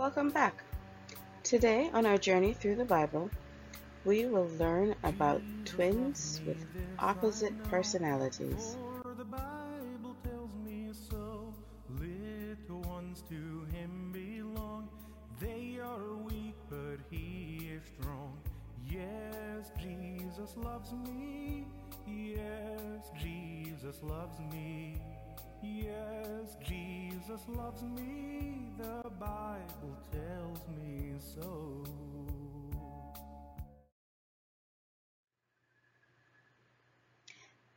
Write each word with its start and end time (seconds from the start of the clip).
Welcome 0.00 0.30
back. 0.30 0.64
Today, 1.42 1.90
on 1.92 2.06
our 2.06 2.16
journey 2.16 2.54
through 2.54 2.76
the 2.76 2.86
Bible, 2.86 3.28
we 4.06 4.24
will 4.24 4.48
learn 4.58 4.94
about 5.04 5.42
twins 5.66 6.40
with 6.46 6.56
opposite 6.98 7.52
personalities. 7.64 8.78
For 9.02 9.12
the 9.12 9.26
Bible 9.26 10.16
tells 10.24 10.54
me 10.64 10.88
so. 11.10 11.52
Little 11.98 12.80
ones 12.90 13.22
to 13.28 13.66
him 13.76 14.10
belong. 14.10 14.88
They 15.38 15.78
are 15.84 16.14
weak, 16.26 16.54
but 16.70 16.96
he 17.10 17.68
is 17.76 17.82
strong. 18.00 18.38
Yes, 18.88 19.70
Jesus 19.78 20.56
loves 20.56 20.94
me. 20.94 21.66
Yes, 22.06 23.10
Jesus 23.22 23.96
loves 24.02 24.38
me. 24.50 24.96
Yes, 25.62 26.56
Jesus 26.66 27.42
loves 27.48 27.82
me. 27.82 28.64
The 28.78 29.09
Bible 29.20 29.98
tells 30.10 30.66
me 30.78 31.12
so. 31.18 31.84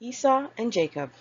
Esau 0.00 0.48
and 0.58 0.72
Jacob. 0.72 1.12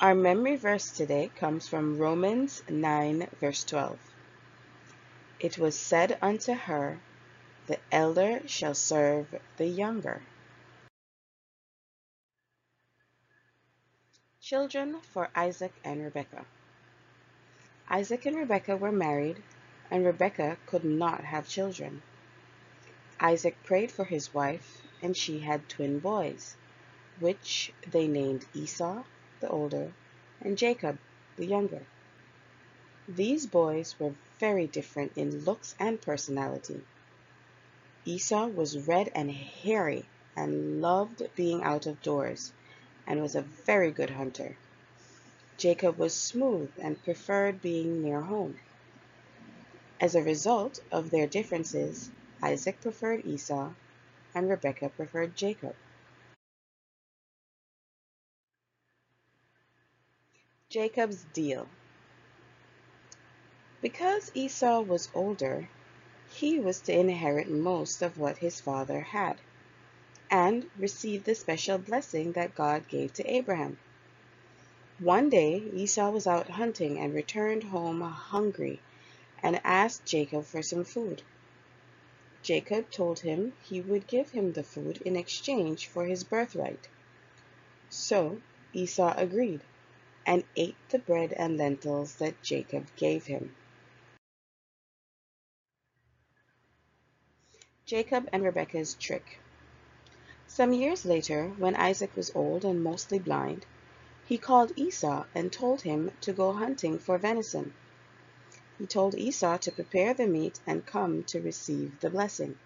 Our 0.00 0.14
memory 0.14 0.54
verse 0.54 0.92
today 0.92 1.32
comes 1.34 1.66
from 1.66 1.98
Romans 1.98 2.62
9, 2.68 3.26
verse 3.40 3.64
12. 3.64 3.98
It 5.40 5.58
was 5.58 5.76
said 5.76 6.16
unto 6.22 6.52
her, 6.52 7.00
The 7.66 7.80
elder 7.90 8.46
shall 8.46 8.74
serve 8.74 9.26
the 9.56 9.66
younger. 9.66 10.22
Children 14.40 15.00
for 15.00 15.30
Isaac 15.34 15.72
and 15.82 16.00
Rebekah. 16.00 16.46
Isaac 17.90 18.24
and 18.24 18.36
Rebekah 18.36 18.78
were 18.78 18.90
married, 18.90 19.42
and 19.90 20.04
Rebekah 20.06 20.56
could 20.66 20.84
not 20.84 21.22
have 21.24 21.46
children. 21.46 22.02
Isaac 23.20 23.62
prayed 23.62 23.92
for 23.92 24.04
his 24.04 24.32
wife, 24.32 24.82
and 25.02 25.16
she 25.16 25.40
had 25.40 25.68
twin 25.68 25.98
boys 25.98 26.56
which 27.20 27.72
they 27.86 28.08
named 28.08 28.46
Esau, 28.54 29.04
the 29.40 29.48
older, 29.48 29.92
and 30.40 30.58
Jacob, 30.58 30.98
the 31.36 31.46
younger. 31.46 31.82
These 33.06 33.46
boys 33.46 33.94
were 34.00 34.14
very 34.40 34.66
different 34.66 35.12
in 35.16 35.44
looks 35.44 35.74
and 35.78 36.00
personality. 36.00 36.82
Esau 38.04 38.46
was 38.46 38.88
red 38.88 39.10
and 39.14 39.30
hairy 39.30 40.06
and 40.34 40.80
loved 40.80 41.22
being 41.36 41.62
out 41.62 41.86
of 41.86 42.02
doors 42.02 42.52
and 43.06 43.20
was 43.20 43.34
a 43.34 43.42
very 43.42 43.90
good 43.90 44.10
hunter. 44.10 44.56
Jacob 45.56 45.98
was 45.98 46.14
smooth 46.14 46.70
and 46.78 47.02
preferred 47.04 47.62
being 47.62 48.02
near 48.02 48.20
home. 48.20 48.58
As 50.00 50.14
a 50.14 50.22
result 50.22 50.80
of 50.90 51.10
their 51.10 51.26
differences, 51.26 52.10
Isaac 52.42 52.80
preferred 52.80 53.24
Esau 53.24 53.72
and 54.34 54.48
Rebekah 54.48 54.90
preferred 54.90 55.36
Jacob. 55.36 55.76
Jacob's 60.68 61.24
deal. 61.32 61.68
Because 63.80 64.32
Esau 64.34 64.80
was 64.80 65.08
older, 65.14 65.68
he 66.32 66.58
was 66.58 66.80
to 66.80 66.92
inherit 66.92 67.48
most 67.48 68.02
of 68.02 68.18
what 68.18 68.38
his 68.38 68.60
father 68.60 69.00
had 69.00 69.36
and 70.30 70.68
receive 70.76 71.22
the 71.22 71.34
special 71.34 71.78
blessing 71.78 72.32
that 72.32 72.56
God 72.56 72.88
gave 72.88 73.12
to 73.14 73.30
Abraham. 73.32 73.78
One 75.00 75.28
day 75.28 75.56
Esau 75.74 76.10
was 76.10 76.26
out 76.26 76.50
hunting 76.50 77.00
and 77.00 77.12
returned 77.12 77.64
home 77.64 78.00
hungry 78.00 78.80
and 79.42 79.60
asked 79.64 80.06
Jacob 80.06 80.44
for 80.44 80.62
some 80.62 80.84
food. 80.84 81.22
Jacob 82.44 82.90
told 82.92 83.18
him 83.18 83.54
he 83.62 83.80
would 83.80 84.06
give 84.06 84.30
him 84.30 84.52
the 84.52 84.62
food 84.62 85.02
in 85.04 85.16
exchange 85.16 85.88
for 85.88 86.04
his 86.04 86.22
birthright. 86.22 86.88
So 87.90 88.40
Esau 88.72 89.14
agreed 89.16 89.62
and 90.24 90.44
ate 90.56 90.76
the 90.90 91.00
bread 91.00 91.32
and 91.32 91.56
lentils 91.56 92.14
that 92.16 92.40
Jacob 92.42 92.86
gave 92.96 93.26
him. 93.26 93.56
Jacob 97.84 98.28
and 98.32 98.44
Rebekah's 98.44 98.94
trick. 98.94 99.38
Some 100.46 100.72
years 100.72 101.04
later, 101.04 101.48
when 101.58 101.74
Isaac 101.74 102.14
was 102.14 102.30
old 102.34 102.64
and 102.64 102.84
mostly 102.84 103.18
blind, 103.18 103.66
he 104.26 104.38
called 104.38 104.72
Esau 104.74 105.24
and 105.34 105.52
told 105.52 105.82
him 105.82 106.10
to 106.22 106.32
go 106.32 106.52
hunting 106.52 106.98
for 106.98 107.18
venison. 107.18 107.74
He 108.78 108.86
told 108.86 109.14
Esau 109.14 109.58
to 109.58 109.72
prepare 109.72 110.14
the 110.14 110.26
meat 110.26 110.58
and 110.66 110.86
come 110.86 111.24
to 111.24 111.40
receive 111.42 112.00
the 112.00 112.08
blessing. 112.08 112.58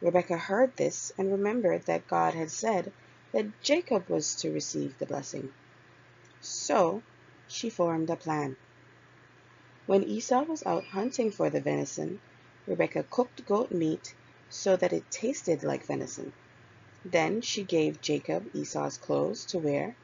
Rebekah 0.00 0.38
heard 0.38 0.76
this 0.76 1.12
and 1.16 1.30
remembered 1.30 1.82
that 1.86 2.08
God 2.08 2.34
had 2.34 2.50
said 2.50 2.92
that 3.32 3.62
Jacob 3.62 4.08
was 4.08 4.34
to 4.36 4.50
receive 4.50 4.98
the 4.98 5.06
blessing. 5.06 5.52
So 6.40 7.02
she 7.46 7.70
formed 7.70 8.10
a 8.10 8.16
plan. 8.16 8.56
When 9.86 10.02
Esau 10.02 10.42
was 10.44 10.66
out 10.66 10.84
hunting 10.84 11.30
for 11.30 11.48
the 11.48 11.60
venison, 11.60 12.20
Rebekah 12.66 13.04
cooked 13.04 13.46
goat 13.46 13.70
meat 13.70 14.14
so 14.48 14.76
that 14.76 14.92
it 14.92 15.10
tasted 15.10 15.62
like 15.62 15.86
venison. 15.86 16.32
Then 17.04 17.40
she 17.40 17.62
gave 17.62 18.00
Jacob 18.00 18.50
Esau's 18.52 18.98
clothes 18.98 19.44
to 19.46 19.58
wear 19.58 19.94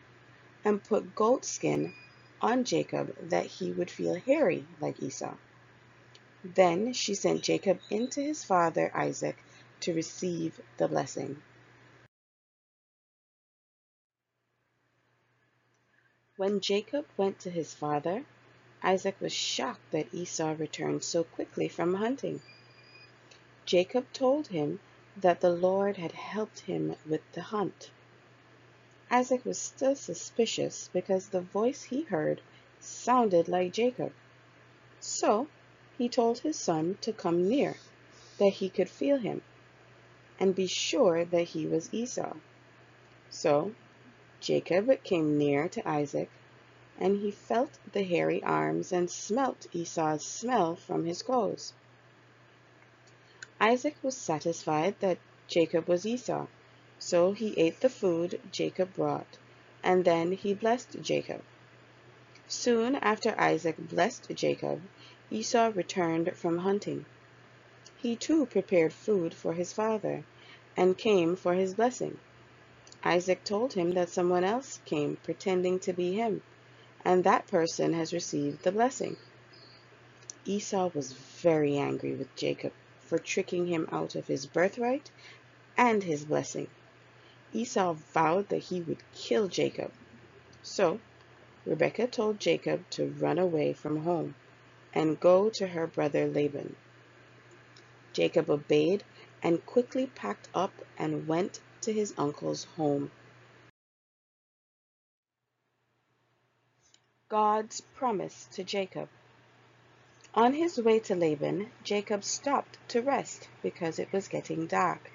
and 0.66 0.82
put 0.82 1.14
goat 1.14 1.44
skin 1.44 1.94
on 2.42 2.64
Jacob 2.64 3.16
that 3.30 3.46
he 3.46 3.70
would 3.70 3.88
feel 3.88 4.16
hairy 4.16 4.66
like 4.80 5.00
Esau. 5.00 5.36
Then 6.42 6.92
she 6.92 7.14
sent 7.14 7.42
Jacob 7.42 7.78
into 7.88 8.20
his 8.20 8.42
father 8.42 8.90
Isaac 8.92 9.36
to 9.82 9.94
receive 9.94 10.60
the 10.76 10.88
blessing. 10.88 11.40
When 16.36 16.60
Jacob 16.60 17.06
went 17.16 17.38
to 17.40 17.50
his 17.50 17.72
father, 17.72 18.24
Isaac 18.82 19.20
was 19.20 19.32
shocked 19.32 19.92
that 19.92 20.12
Esau 20.12 20.56
returned 20.58 21.04
so 21.04 21.22
quickly 21.22 21.68
from 21.68 21.94
hunting. 21.94 22.42
Jacob 23.66 24.12
told 24.12 24.48
him 24.48 24.80
that 25.16 25.40
the 25.40 25.50
Lord 25.50 25.96
had 25.96 26.12
helped 26.12 26.58
him 26.58 26.96
with 27.08 27.22
the 27.34 27.42
hunt. 27.42 27.90
Isaac 29.08 29.44
was 29.44 29.58
still 29.58 29.94
suspicious 29.94 30.90
because 30.92 31.28
the 31.28 31.40
voice 31.40 31.84
he 31.84 32.02
heard 32.02 32.40
sounded 32.80 33.46
like 33.46 33.72
Jacob. 33.72 34.12
So 34.98 35.46
he 35.96 36.08
told 36.08 36.40
his 36.40 36.58
son 36.58 36.98
to 37.02 37.12
come 37.12 37.48
near, 37.48 37.76
that 38.38 38.54
he 38.54 38.68
could 38.68 38.90
feel 38.90 39.18
him, 39.18 39.42
and 40.40 40.56
be 40.56 40.66
sure 40.66 41.24
that 41.24 41.44
he 41.44 41.66
was 41.66 41.88
Esau. 41.94 42.34
So 43.30 43.74
Jacob 44.40 44.90
came 45.04 45.38
near 45.38 45.68
to 45.68 45.88
Isaac, 45.88 46.28
and 46.98 47.20
he 47.20 47.30
felt 47.30 47.78
the 47.92 48.02
hairy 48.02 48.42
arms 48.42 48.92
and 48.92 49.08
smelt 49.08 49.68
Esau's 49.72 50.24
smell 50.24 50.74
from 50.74 51.04
his 51.04 51.22
clothes. 51.22 51.72
Isaac 53.60 53.96
was 54.02 54.16
satisfied 54.16 54.98
that 54.98 55.18
Jacob 55.46 55.86
was 55.86 56.04
Esau, 56.04 56.48
so 56.98 57.30
he 57.30 57.54
ate 57.56 57.78
the 57.80 57.88
food 57.88 58.40
Jacob 58.50 58.92
brought, 58.94 59.38
and 59.80 60.04
then 60.04 60.32
he 60.32 60.52
blessed 60.52 61.00
Jacob. 61.00 61.40
Soon 62.48 62.96
after 62.96 63.38
Isaac 63.38 63.76
blessed 63.78 64.28
Jacob, 64.34 64.82
Esau 65.30 65.70
returned 65.72 66.36
from 66.36 66.58
hunting. 66.58 67.04
He 67.96 68.16
too 68.16 68.44
prepared 68.46 68.92
food 68.92 69.34
for 69.34 69.52
his 69.52 69.72
father, 69.72 70.24
and 70.76 70.98
came 70.98 71.36
for 71.36 71.54
his 71.54 71.74
blessing. 71.74 72.18
Isaac 73.04 73.44
told 73.44 73.74
him 73.74 73.92
that 73.92 74.08
someone 74.08 74.42
else 74.42 74.80
came 74.84 75.16
pretending 75.22 75.78
to 75.80 75.92
be 75.92 76.14
him, 76.14 76.42
and 77.04 77.22
that 77.22 77.46
person 77.46 77.92
has 77.92 78.12
received 78.12 78.64
the 78.64 78.72
blessing. 78.72 79.16
Esau 80.44 80.90
was 80.92 81.12
very 81.12 81.76
angry 81.76 82.14
with 82.14 82.34
Jacob 82.34 82.72
for 83.00 83.18
tricking 83.18 83.66
him 83.68 83.88
out 83.92 84.16
of 84.16 84.26
his 84.26 84.46
birthright 84.46 85.10
and 85.76 86.02
his 86.02 86.24
blessing. 86.24 86.68
Esau 87.52 87.94
vowed 87.94 88.48
that 88.48 88.64
he 88.64 88.80
would 88.80 89.02
kill 89.14 89.48
Jacob. 89.48 89.92
So 90.62 91.00
Rebekah 91.64 92.08
told 92.08 92.40
Jacob 92.40 92.88
to 92.90 93.14
run 93.18 93.38
away 93.38 93.72
from 93.72 94.04
home 94.04 94.34
and 94.92 95.20
go 95.20 95.50
to 95.50 95.66
her 95.66 95.86
brother 95.86 96.26
Laban. 96.26 96.76
Jacob 98.12 98.48
obeyed 98.48 99.04
and 99.42 99.64
quickly 99.66 100.06
packed 100.06 100.48
up 100.54 100.72
and 100.96 101.28
went 101.28 101.60
to 101.82 101.92
his 101.92 102.14
uncle's 102.16 102.64
home. 102.76 103.10
God's 107.28 107.80
promise 107.80 108.48
to 108.52 108.64
Jacob. 108.64 109.08
On 110.34 110.52
his 110.52 110.78
way 110.78 110.98
to 111.00 111.14
Laban, 111.14 111.70
Jacob 111.82 112.22
stopped 112.22 112.78
to 112.88 113.02
rest 113.02 113.48
because 113.62 113.98
it 113.98 114.12
was 114.12 114.28
getting 114.28 114.66
dark. 114.66 115.10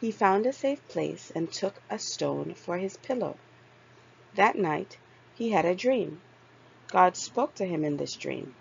He 0.00 0.10
found 0.10 0.46
a 0.46 0.52
safe 0.54 0.86
place 0.88 1.30
and 1.34 1.52
took 1.52 1.82
a 1.90 1.98
stone 1.98 2.54
for 2.54 2.78
his 2.78 2.96
pillow. 2.96 3.36
That 4.34 4.56
night 4.56 4.96
he 5.34 5.50
had 5.50 5.66
a 5.66 5.74
dream. 5.74 6.22
God 6.88 7.18
spoke 7.18 7.54
to 7.56 7.66
him 7.66 7.84
in 7.84 7.98
this 7.98 8.16
dream. 8.16 8.54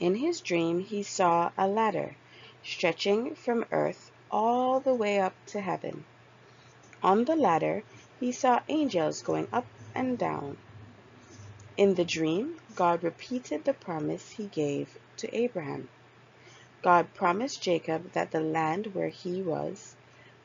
In 0.00 0.16
his 0.16 0.40
dream 0.40 0.80
he 0.80 1.04
saw 1.04 1.52
a 1.56 1.68
ladder 1.68 2.16
stretching 2.64 3.36
from 3.36 3.64
earth 3.70 4.10
all 4.28 4.80
the 4.80 4.94
way 4.94 5.20
up 5.20 5.34
to 5.46 5.60
heaven. 5.60 6.04
On 7.00 7.24
the 7.24 7.36
ladder 7.36 7.84
he 8.18 8.32
saw 8.32 8.60
angels 8.68 9.22
going 9.22 9.46
up 9.52 9.66
and 9.94 10.18
down. 10.18 10.58
In 11.76 11.94
the 11.94 12.04
dream, 12.04 12.60
God 12.74 13.04
repeated 13.04 13.64
the 13.64 13.72
promise 13.72 14.30
he 14.30 14.46
gave 14.46 14.98
to 15.18 15.32
Abraham. 15.32 15.88
God 16.82 17.14
promised 17.14 17.62
Jacob 17.62 18.10
that 18.14 18.32
the 18.32 18.40
land 18.40 18.94
where 18.94 19.10
he 19.10 19.42
was 19.42 19.94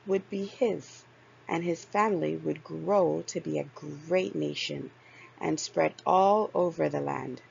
would 0.05 0.29
be 0.29 0.45
his, 0.45 1.03
and 1.47 1.63
his 1.63 1.85
family 1.85 2.35
would 2.35 2.63
grow 2.63 3.23
to 3.27 3.39
be 3.39 3.57
a 3.57 3.63
great 3.63 4.35
nation 4.35 4.91
and 5.39 5.59
spread 5.59 5.93
all 6.05 6.49
over 6.53 6.89
the 6.89 7.01
land. 7.01 7.41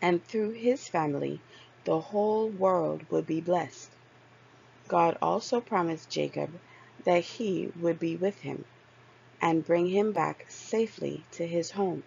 And 0.00 0.24
through 0.24 0.50
his 0.50 0.88
family, 0.88 1.40
the 1.84 2.00
whole 2.00 2.48
world 2.48 3.04
would 3.10 3.26
be 3.26 3.40
blessed. 3.40 3.90
God 4.86 5.18
also 5.20 5.60
promised 5.60 6.10
Jacob 6.10 6.58
that 7.04 7.24
he 7.24 7.72
would 7.80 7.98
be 7.98 8.16
with 8.16 8.40
him 8.40 8.64
and 9.40 9.66
bring 9.66 9.88
him 9.88 10.12
back 10.12 10.46
safely 10.48 11.24
to 11.32 11.46
his 11.46 11.72
home. 11.72 12.02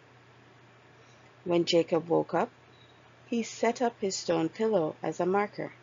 When 1.43 1.65
Jacob 1.65 2.07
woke 2.07 2.33
up, 2.33 2.49
he 3.27 3.43
set 3.43 3.81
up 3.81 3.95
his 3.99 4.15
stone 4.15 4.49
pillow 4.49 4.95
as 5.01 5.19
a 5.19 5.25
marker. 5.25 5.73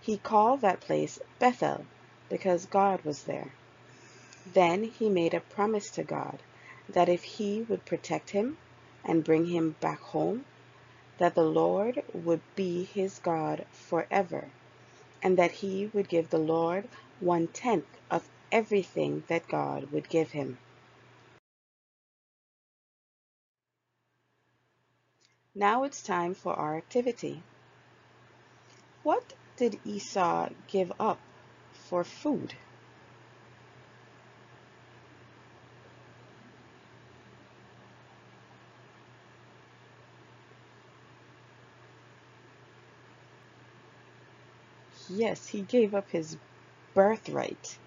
He 0.00 0.16
called 0.16 0.60
that 0.62 0.80
place 0.80 1.18
Bethel 1.38 1.84
because 2.28 2.66
God 2.66 3.04
was 3.04 3.24
there. 3.24 3.52
Then 4.52 4.84
he 4.84 5.08
made 5.08 5.34
a 5.34 5.40
promise 5.40 5.90
to 5.90 6.02
God 6.02 6.38
that 6.88 7.08
if 7.08 7.22
he 7.22 7.62
would 7.62 7.84
protect 7.84 8.30
him 8.30 8.56
and 9.04 9.24
bring 9.24 9.46
him 9.46 9.76
back 9.80 10.00
home, 10.00 10.44
that 11.18 11.34
the 11.34 11.44
Lord 11.44 12.02
would 12.14 12.40
be 12.54 12.84
his 12.84 13.18
God 13.18 13.66
forever, 13.72 14.48
and 15.22 15.36
that 15.36 15.50
he 15.50 15.90
would 15.92 16.08
give 16.08 16.30
the 16.30 16.38
Lord 16.38 16.88
one 17.20 17.48
tenth 17.48 17.98
of 18.10 18.28
everything 18.52 19.24
that 19.28 19.48
God 19.48 19.90
would 19.90 20.08
give 20.08 20.30
him. 20.30 20.58
Now 25.54 25.82
it's 25.82 26.02
time 26.02 26.34
for 26.34 26.54
our 26.54 26.76
activity. 26.76 27.42
What 29.02 29.32
did 29.56 29.80
Esau 29.84 30.50
give 30.68 30.92
up 31.00 31.18
for 31.88 32.04
food? 32.04 32.54
Yes, 45.08 45.46
he 45.48 45.62
gave 45.62 45.94
up 45.94 46.10
his 46.10 46.38
birthright. 46.94 47.80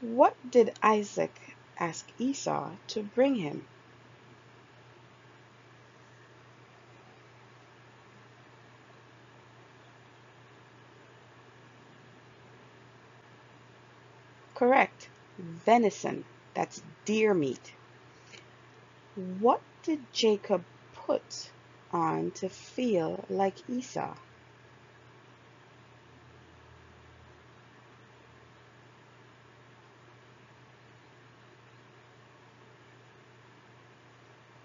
What 0.00 0.36
did 0.50 0.76
Isaac 0.82 1.40
ask 1.78 2.10
Esau 2.18 2.78
to 2.88 3.04
bring 3.04 3.36
him? 3.36 3.68
Correct. 14.60 15.08
Venison. 15.38 16.22
That's 16.52 16.82
deer 17.06 17.32
meat. 17.32 17.72
What 19.38 19.62
did 19.84 20.00
Jacob 20.12 20.62
put 20.92 21.50
on 21.92 22.32
to 22.32 22.50
feel 22.50 23.24
like 23.30 23.70
Esau? 23.70 24.14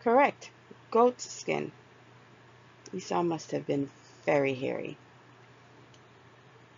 Correct. 0.04 0.50
Goat 0.92 1.22
skin. 1.22 1.72
Esau 2.94 3.24
must 3.24 3.52
have 3.52 3.66
been 3.66 3.90
very 4.26 4.56
hairy. 4.56 4.98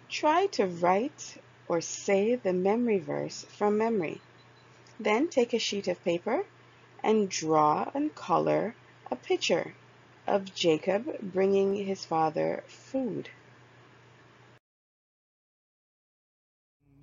Try 0.07 0.45
to 0.51 0.67
write 0.67 1.41
or 1.67 1.81
say 1.81 2.35
the 2.35 2.53
memory 2.53 2.99
verse 2.99 3.45
from 3.49 3.77
memory. 3.77 4.21
Then 4.99 5.27
take 5.27 5.53
a 5.53 5.59
sheet 5.59 5.87
of 5.87 6.03
paper 6.03 6.45
and 7.03 7.29
draw 7.29 7.91
and 7.93 8.13
color 8.15 8.75
a 9.11 9.15
picture 9.15 9.73
of 10.25 10.53
Jacob 10.53 11.19
bringing 11.21 11.75
his 11.85 12.03
father 12.03 12.63
food. 12.67 13.29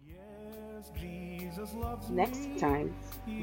Yes, 0.06 0.90
Jesus 1.00 1.72
loves 1.75 2.10
Next 2.10 2.58
time, 2.58 2.94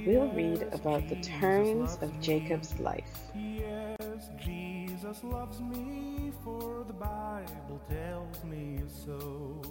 we'll 0.06 0.29
read 0.29 0.67
about 0.71 1.07
the 1.07 1.15
turns 1.15 1.97
of 2.01 2.19
Jacob's 2.21 2.79
life. 2.79 3.31
Yes, 3.33 4.29
Jesus 4.44 5.24
loves 5.24 5.59
me, 5.59 6.31
for 6.44 6.83
the 6.85 6.94
Bible 6.94 7.81
tells 7.89 8.44
me 8.44 8.81
so. 9.06 9.62